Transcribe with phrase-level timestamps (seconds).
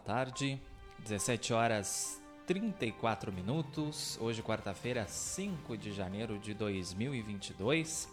[0.00, 0.60] tarde.
[1.00, 4.18] 17 horas 34 minutos.
[4.20, 8.08] Hoje, quarta-feira, 5 de janeiro de 2022.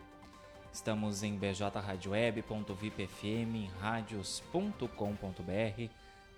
[0.74, 5.88] Estamos em bjradioweb.vipfm, radios.com.br,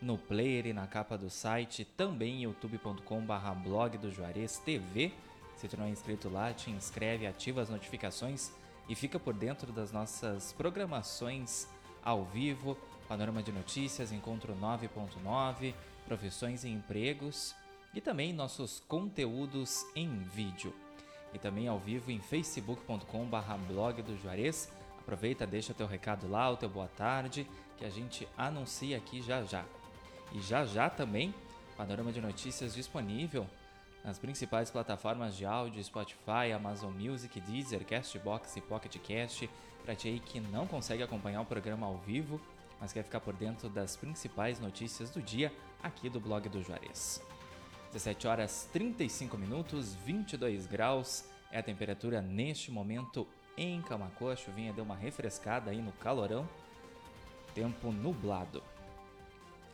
[0.02, 5.14] no player e na capa do site, também youtube.com.br blog do Juarez TV.
[5.56, 8.52] Se tu não é inscrito lá, te inscreve, ativa as notificações
[8.86, 11.66] e fica por dentro das nossas programações
[12.04, 12.76] ao vivo,
[13.08, 15.72] panorama de notícias, encontro 9.9,
[16.06, 17.54] profissões e empregos
[17.94, 20.74] e também nossos conteúdos em vídeo
[21.32, 24.72] e também ao vivo em facebook.com/barra blog do Juarez.
[24.98, 27.46] Aproveita, deixa teu recado lá, o teu boa tarde,
[27.76, 29.64] que a gente anuncia aqui já já.
[30.32, 31.34] E já já também,
[31.76, 33.46] panorama de notícias disponível
[34.06, 39.50] nas principais plataformas de áudio, Spotify, Amazon Music, Deezer, Castbox e Pocket Cast,
[39.84, 42.40] para ti que não consegue acompanhar o programa ao vivo,
[42.80, 45.52] mas quer ficar por dentro das principais notícias do dia
[45.82, 47.20] aqui do blog do Juarez.
[47.96, 53.26] 17 horas 35 minutos, 22 graus é a temperatura neste momento
[53.56, 54.34] em Camacoa.
[54.34, 56.46] A chuvinha deu uma refrescada aí no calorão.
[57.54, 58.62] Tempo nublado.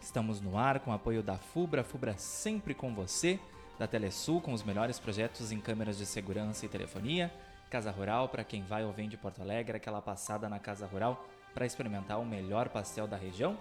[0.01, 3.41] Estamos no ar com apoio da Fubra, Fubra sempre com você,
[3.77, 7.33] da Telesul com os melhores projetos em câmeras de segurança e telefonia,
[7.69, 11.27] Casa Rural para quem vai ou vem de Porto Alegre, aquela passada na Casa Rural
[11.53, 13.59] para experimentar o melhor pastel da região.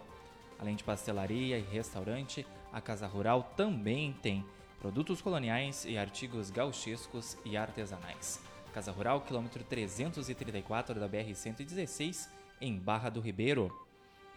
[0.59, 4.45] Além de pastelaria e restaurante, a Casa Rural também tem
[4.79, 8.41] produtos coloniais e artigos gauchescos e artesanais.
[8.73, 13.71] Casa Rural, quilômetro 334 da BR-116, em Barra do Ribeiro.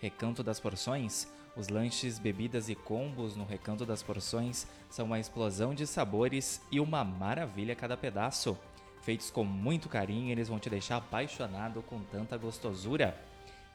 [0.01, 1.33] Recanto das Porções.
[1.57, 6.81] Os lanches, bebidas e combos no Recanto das Porções são uma explosão de sabores e
[6.81, 8.59] uma maravilha cada pedaço.
[9.03, 13.17] Feitos com muito carinho, eles vão te deixar apaixonado com tanta gostosura.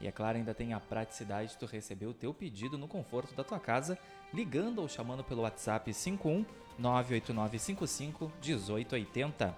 [0.00, 3.34] E é claro, ainda tem a praticidade de tu receber o teu pedido no conforto
[3.34, 3.98] da tua casa,
[4.32, 6.44] ligando ou chamando pelo WhatsApp 51
[6.78, 9.54] 98955 1880.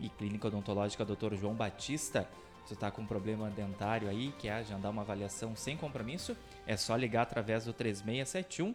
[0.00, 1.34] E Clínica Odontológica Dr.
[1.34, 2.26] João Batista,
[2.64, 6.36] se tu tá com um problema dentário aí, quer agendar uma avaliação sem compromisso,
[6.66, 8.74] é só ligar através do 3671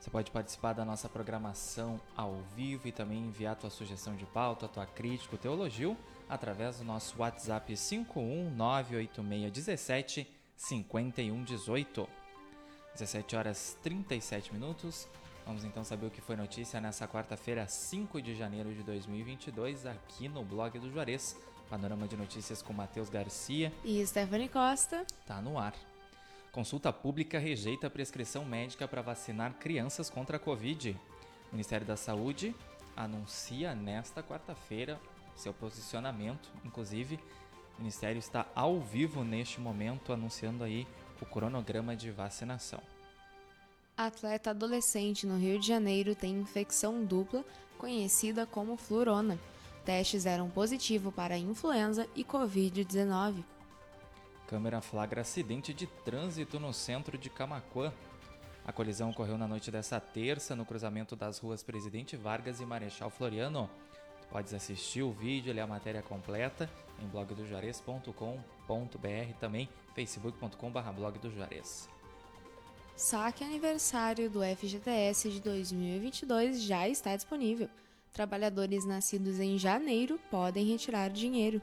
[0.00, 4.66] Você pode participar da nossa programação ao vivo e também enviar tua sugestão de pauta,
[4.66, 5.94] tua crítica, o teu elogio
[6.26, 12.08] através do nosso WhatsApp 5198617 5118.
[12.94, 15.06] 17 horas 37 minutos.
[15.44, 20.28] Vamos então saber o que foi notícia nessa quarta-feira, 5 de janeiro de 2022, aqui
[20.28, 21.38] no blog do Juarez.
[21.68, 25.04] Panorama de notícias com Matheus Garcia e Stephanie Costa.
[25.26, 25.74] Tá no ar.
[26.52, 30.98] Consulta pública rejeita a prescrição médica para vacinar crianças contra a Covid.
[31.48, 32.54] O Ministério da Saúde
[32.96, 35.00] anuncia nesta quarta-feira
[35.36, 36.50] seu posicionamento.
[36.64, 37.18] Inclusive,
[37.78, 40.86] o Ministério está ao vivo neste momento anunciando aí
[41.20, 42.82] o cronograma de vacinação.
[43.96, 47.44] Atleta adolescente no Rio de Janeiro tem infecção dupla,
[47.78, 49.38] conhecida como flurona.
[49.84, 53.44] Testes eram positivo para influenza e Covid-19.
[54.50, 57.92] Câmera flagra acidente de trânsito no centro de Camacuã.
[58.66, 63.10] A colisão ocorreu na noite dessa terça no cruzamento das ruas Presidente Vargas e Marechal
[63.10, 63.70] Floriano.
[64.20, 66.68] Tu podes assistir o vídeo, ler a matéria completa
[67.00, 71.88] em blogdojuarez.com.br também facebook.com.br blog do Juarez.
[72.96, 77.68] Saque aniversário do FGTS de 2022 já está disponível.
[78.12, 81.62] Trabalhadores nascidos em janeiro podem retirar dinheiro.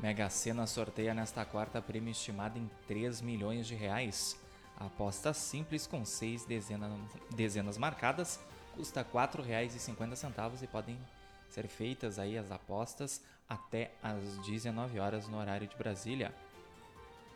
[0.00, 4.36] Mega Sena sorteia nesta quarta prêmio estimado em 3 milhões de reais.
[4.76, 6.92] A aposta simples com seis dezenas,
[7.34, 8.40] dezenas marcadas
[8.74, 10.98] custa R$ 4,50 e podem
[11.48, 16.34] ser feitas aí as apostas até às 19 horas no horário de Brasília.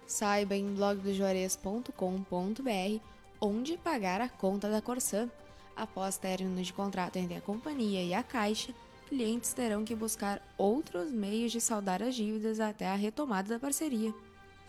[0.07, 5.29] Saiba em blogdojuarez.com.br onde pagar a conta da Corsã.
[5.77, 8.73] Após término de contrato entre a companhia e a Caixa,
[9.07, 14.13] clientes terão que buscar outros meios de saldar as dívidas até a retomada da parceria.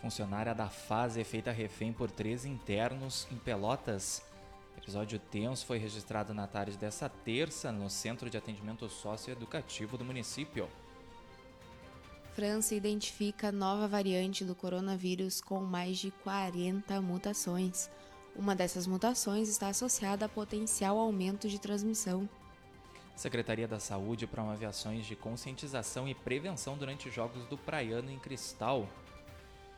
[0.00, 4.22] Funcionária da fase é feita refém por três internos em Pelotas.
[4.76, 10.68] Episódio tenso foi registrado na tarde dessa terça no Centro de Atendimento Socioeducativo do município.
[12.32, 17.90] França identifica nova variante do coronavírus com mais de 40 mutações.
[18.36, 22.28] Uma dessas mutações está associada a potencial aumento de transmissão.
[23.18, 28.88] Secretaria da Saúde promove ações de conscientização e prevenção durante Jogos do Praiano em Cristal.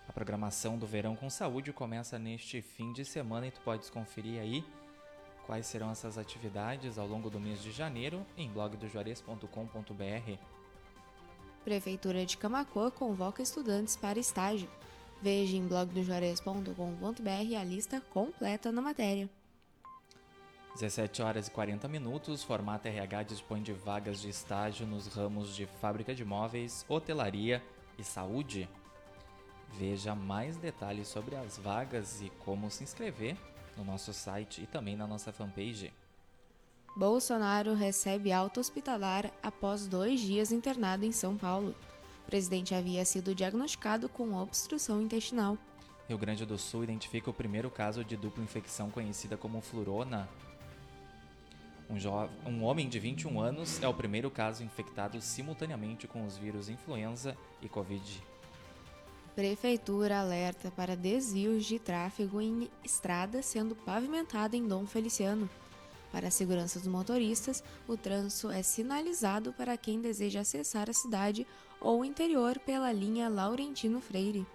[0.07, 4.43] A programação do Verão com Saúde começa neste fim de semana e tu podes conferir
[4.43, 4.63] aí
[5.47, 10.39] quais serão essas atividades ao longo do mês de janeiro em blogdojuarez.com.br.
[11.65, 14.69] Prefeitura de Camacoa convoca estudantes para estágio.
[15.23, 19.31] Veja em blogdojuarez.com.br a lista completa na matéria.
[20.75, 25.67] 17 horas e 40 minutos, formato RH dispõe de vagas de estágio nos ramos de
[25.67, 27.63] fábrica de móveis, hotelaria
[27.99, 28.69] e saúde.
[29.79, 33.37] Veja mais detalhes sobre as vagas e como se inscrever
[33.77, 35.93] no nosso site e também na nossa fanpage.
[36.97, 41.75] Bolsonaro recebe alta hospitalar após dois dias internado em São Paulo.
[42.23, 45.57] O presidente havia sido diagnosticado com obstrução intestinal.
[46.09, 50.29] Rio Grande do Sul identifica o primeiro caso de dupla infecção conhecida como flurona.
[51.91, 56.69] Um, um, homem de 21 anos é o primeiro caso infectado simultaneamente com os vírus
[56.69, 58.23] influenza e Covid.
[59.35, 65.51] Prefeitura alerta para desvios de tráfego em estrada sendo pavimentada em Dom Feliciano.
[66.13, 71.45] Para a segurança dos motoristas, o trânsito é sinalizado para quem deseja acessar a cidade
[71.81, 74.47] ou o interior pela linha Laurentino Freire.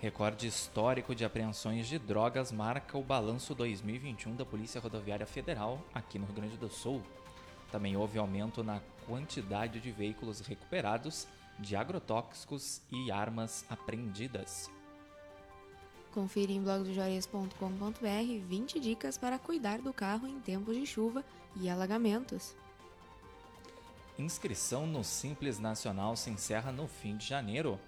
[0.00, 6.18] Recorde histórico de apreensões de drogas marca o balanço 2021 da Polícia Rodoviária Federal aqui
[6.18, 7.02] no Rio Grande do Sul.
[7.70, 11.26] Também houve aumento na quantidade de veículos recuperados,
[11.58, 14.70] de agrotóxicos e armas apreendidas.
[16.12, 21.24] Confira em blogdojuarez.com.br 20 dicas para cuidar do carro em tempos de chuva
[21.56, 22.54] e alagamentos.
[24.16, 27.80] Inscrição no Simples Nacional se encerra no fim de janeiro.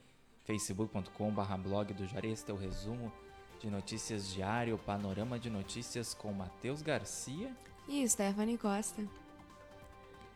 [0.45, 3.13] facebook.com.br blog do Juarez, teu resumo
[3.61, 7.55] de notícias diário, panorama de notícias com Matheus Garcia
[7.87, 9.07] e Stephanie Costa.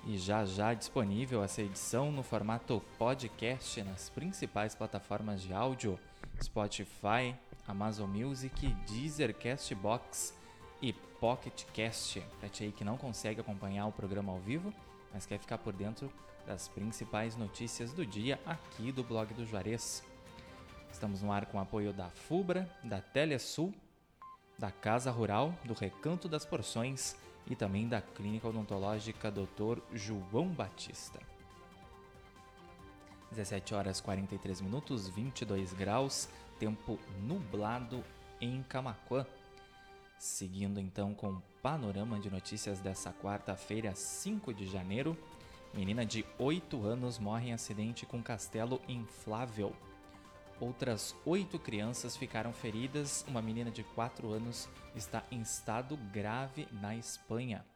[0.07, 5.99] E já já disponível essa edição no formato podcast nas principais plataformas de áudio:
[6.43, 7.35] Spotify,
[7.67, 10.35] Amazon Music, Deezer, Castbox
[10.81, 12.21] e Pocket Cast.
[12.39, 14.73] Para ti aí que não consegue acompanhar o programa ao vivo,
[15.13, 16.13] mas quer ficar por dentro
[16.47, 20.03] das principais notícias do dia aqui do blog do Juarez.
[20.93, 23.75] Estamos no ar com apoio da FUBRA, da Telesul,
[24.59, 27.17] da Casa Rural, do Recanto das Porções
[27.47, 29.81] e também da Clínica Odontológica Dr.
[29.93, 31.34] João Batista.
[33.35, 38.05] 17 horas 43 minutos, 22 graus, tempo nublado
[38.41, 39.27] em Camaquã.
[40.17, 45.19] Seguindo então com o panorama de notícias dessa quarta-feira, 5 de janeiro,
[45.75, 49.75] menina de 8 anos morre em acidente com castelo inflável.
[50.61, 53.25] Outras oito crianças ficaram feridas.
[53.27, 57.67] Uma menina de 4 anos está em estado grave na Espanha.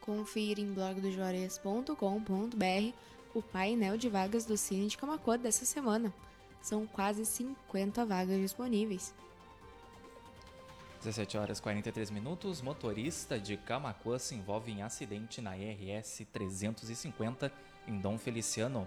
[0.00, 6.12] Confira em blogdojuarez.com.br o painel de vagas do Cine de Camacuã dessa semana.
[6.60, 9.14] São quase 50 vagas disponíveis.
[10.98, 12.60] 17 horas 43 minutos.
[12.60, 17.52] Motorista de Camacuã se envolve em acidente na RS 350
[17.86, 18.86] em Dom Feliciano.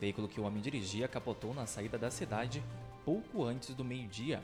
[0.00, 2.62] Veículo que o homem dirigia capotou na saída da cidade
[3.04, 4.42] pouco antes do meio-dia.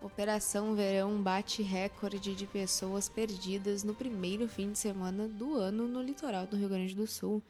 [0.00, 6.02] Operação Verão bate recorde de pessoas perdidas no primeiro fim de semana do ano no
[6.02, 7.42] litoral do Rio Grande do Sul.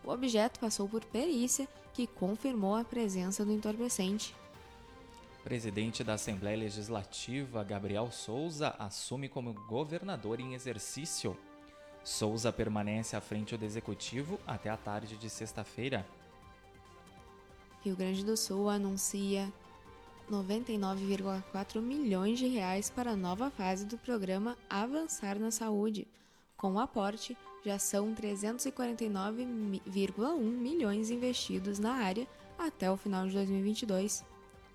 [0.03, 4.35] O objeto passou por perícia, que confirmou a presença do entorpecente.
[5.45, 11.37] Presidente da Assembleia Legislativa, Gabriel Souza, assume como governador em exercício.
[12.05, 16.05] Souza permanece à frente do executivo até a tarde de sexta-feira.
[17.83, 19.51] Rio Grande do Sul anuncia
[20.29, 26.07] 99,4 milhões de reais para a nova fase do programa Avançar na Saúde.
[26.55, 27.35] Com o aporte,
[27.65, 34.23] já são 349,1 milhões investidos na área até o final de 2022.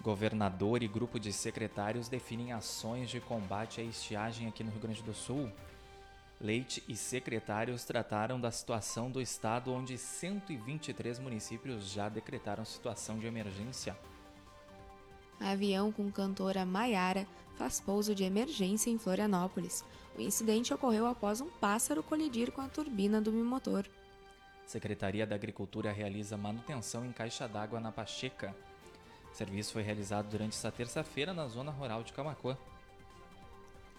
[0.02, 5.04] Governador e grupo de secretários definem ações de combate à estiagem aqui no Rio Grande
[5.04, 5.48] do Sul.
[6.40, 13.26] Leite e secretários trataram da situação do estado, onde 123 municípios já decretaram situação de
[13.26, 13.94] emergência.
[15.38, 19.84] Avião com cantora Maiara faz pouso de emergência em Florianópolis.
[20.16, 23.84] O incidente ocorreu após um pássaro colidir com a turbina do bimotor.
[24.64, 28.56] Secretaria da Agricultura realiza manutenção em caixa d'água na Pacheca.
[29.30, 32.56] O serviço foi realizado durante esta terça-feira na zona rural de Camacuã.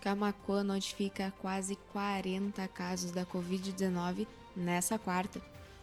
[0.02, 5.40] Camacuã notifica quase 40 casos da Covid-19 nessa quarta.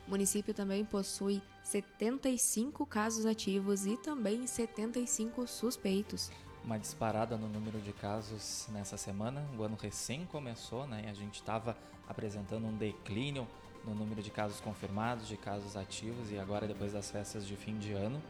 [0.07, 6.33] O município também possui 75 casos ativos e também 75 suspeitos.
[6.65, 9.47] Uma disparada no número de casos nessa semana.
[9.57, 11.05] O ano recém começou, né?
[11.09, 11.77] A gente estava
[12.09, 13.47] apresentando um declínio
[13.85, 17.79] no número de casos confirmados, de casos ativos e agora depois das festas de fim
[17.79, 18.21] de ano,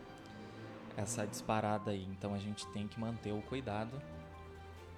[0.97, 2.07] essa disparada aí.
[2.11, 4.03] Então a gente tem que manter o cuidado.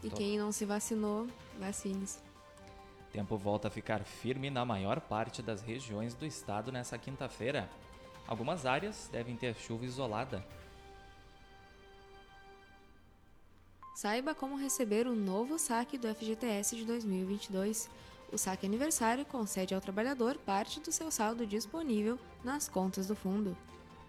[0.02, 1.26] E quem não se vacinou,
[1.58, 2.18] vacine-se.
[3.12, 7.68] Tempo volta a ficar firme na maior parte das regiões do estado nessa quinta-feira.
[8.26, 10.44] Algumas áreas devem ter chuva isolada.
[13.94, 17.90] Saiba como receber o novo saque do FGTS de 2022.
[18.32, 23.56] O saque aniversário concede ao trabalhador parte do seu saldo disponível nas contas do fundo.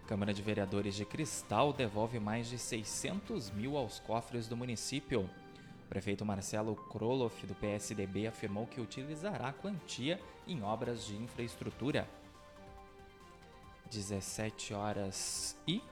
[0.06, 5.28] Câmara de Vereadores de Cristal devolve mais de 600 mil aos cofres do município
[5.92, 10.18] prefeito Marcelo Kroloff, do PSDB, afirmou que utilizará a quantia
[10.48, 12.08] em obras de infraestrutura.
[13.90, 15.82] 17 horas e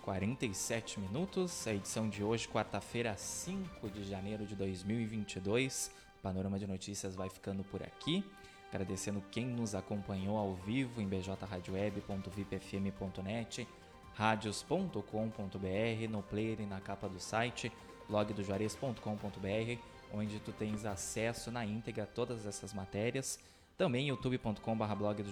[0.00, 1.66] 47 minutos.
[1.66, 5.90] A edição de hoje, quarta-feira, 5 de janeiro de 2022.
[6.22, 8.24] Panorama de Notícias vai ficando por aqui.
[8.70, 13.68] Agradecendo quem nos acompanhou ao vivo em bjradioweb.vipfm.net,
[14.14, 17.70] radios.com.br, no player e na capa do site
[18.08, 19.80] blogdojuarez.com.br,
[20.12, 23.38] onde tu tens acesso na íntegra a todas essas matérias.
[23.76, 25.22] Também youtube.com.br blog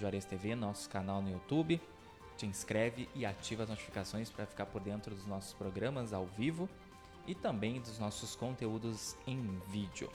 [0.57, 1.81] nosso canal no YouTube.
[2.37, 6.69] Te inscreve e ativa as notificações para ficar por dentro dos nossos programas ao vivo
[7.27, 10.11] e também dos nossos conteúdos em vídeo.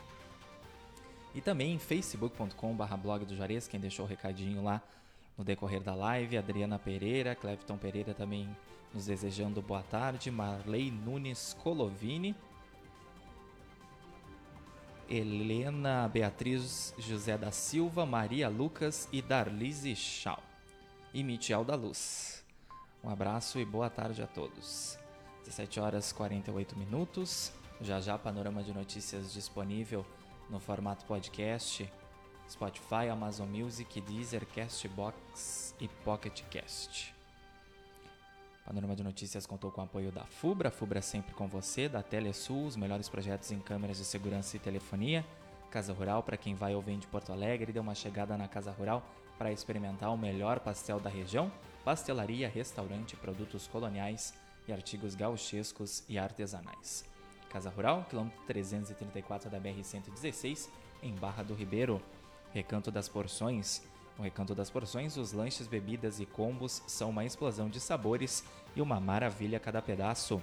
[1.34, 4.82] E também facebook.com.br quem deixou o recadinho lá
[5.38, 8.48] no decorrer da live, Adriana Pereira, Clefton Pereira também
[8.94, 12.36] nos desejando boa tarde, Marley Nunes Colovini
[15.12, 20.42] Helena Beatriz José da Silva, Maria Lucas e Darlise Chau.
[21.14, 22.46] E Michel da Luz.
[23.04, 24.98] Um abraço e boa tarde a todos.
[25.44, 27.52] 17 horas 48 minutos.
[27.82, 30.06] Já já panorama de notícias disponível
[30.50, 31.92] no formato podcast,
[32.50, 37.11] Spotify, Amazon Music, Deezer, Castbox e Pocket Cast.
[38.72, 42.66] Panorama de Notícias contou com o apoio da FUBRA, FUBRA sempre com você, da Telesul,
[42.66, 45.26] os melhores projetos em câmeras de segurança e telefonia,
[45.70, 48.72] Casa Rural para quem vai ou vem de Porto Alegre, dê uma chegada na Casa
[48.72, 49.06] Rural
[49.38, 51.52] para experimentar o melhor pastel da região,
[51.84, 54.34] pastelaria, restaurante, produtos coloniais
[54.66, 57.04] e artigos gauchescos e artesanais.
[57.50, 60.70] Casa Rural, quilômetro 334 da BR-116,
[61.04, 62.02] em Barra do Ribeiro.
[62.54, 63.82] Recanto das Porções,
[64.18, 68.44] no Recanto das Porções, os lanches, bebidas e combos são uma explosão de sabores
[68.76, 70.42] e uma maravilha a cada pedaço.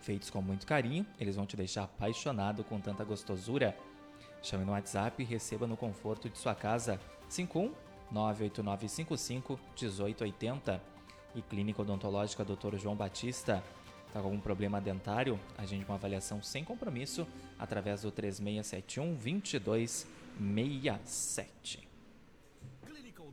[0.00, 3.76] Feitos com muito carinho, eles vão te deixar apaixonado com tanta gostosura.
[4.42, 6.98] Chame no WhatsApp e receba no conforto de sua casa
[7.28, 7.74] 51
[8.10, 10.82] 98955 1880
[11.34, 12.76] e Clínica Odontológica Dr.
[12.76, 13.62] João Batista.
[14.06, 15.38] Está com algum problema dentário?
[15.56, 17.24] Agende uma avaliação sem compromisso
[17.58, 21.89] através do 3671 2267.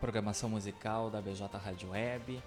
[0.00, 2.42] Programação musical da BJ Rádio Web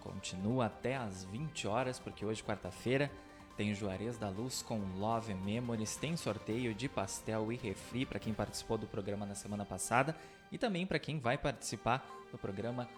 [0.00, 3.12] continua até às 20 horas, porque hoje, quarta-feira,
[3.56, 8.34] tem Juarez da Luz com Love Memories, tem sorteio de pastel e refri para quem
[8.34, 10.16] participou do programa na semana passada
[10.50, 12.88] e também para quem vai participar do programa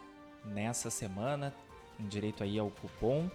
[0.43, 1.55] nessa semana,
[2.01, 3.31] em direito aí ao cupom.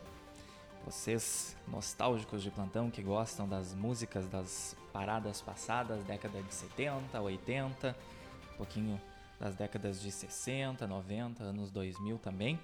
[0.85, 7.95] Vocês nostálgicos de plantão que gostam das músicas das paradas passadas, década de 70, 80,
[8.53, 8.99] um pouquinho
[9.39, 12.59] das décadas de 60, 90, anos 2000 também.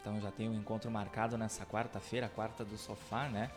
[0.00, 3.50] Então já tem um encontro marcado nessa quarta-feira, quarta do sofá, né?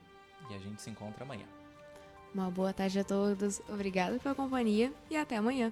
[0.50, 1.46] e a gente se encontra amanhã.
[2.34, 3.62] Uma boa tarde a todos.
[3.68, 5.72] Obrigada pela companhia e até amanhã.